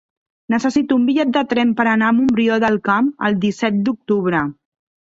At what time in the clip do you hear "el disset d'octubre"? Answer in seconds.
3.31-4.47